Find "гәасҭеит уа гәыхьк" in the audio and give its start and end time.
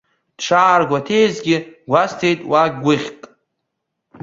1.89-3.21